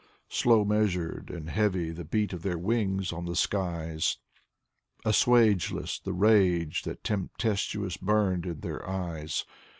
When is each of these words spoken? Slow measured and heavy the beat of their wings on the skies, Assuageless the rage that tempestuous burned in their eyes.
Slow 0.29 0.65
measured 0.65 1.29
and 1.29 1.47
heavy 1.47 1.91
the 1.91 2.03
beat 2.03 2.33
of 2.33 2.41
their 2.41 2.57
wings 2.57 3.13
on 3.13 3.25
the 3.25 3.35
skies, 3.35 4.17
Assuageless 5.05 5.99
the 6.01 6.11
rage 6.11 6.81
that 6.85 7.03
tempestuous 7.03 7.97
burned 7.97 8.47
in 8.47 8.61
their 8.61 8.83
eyes. 8.89 9.45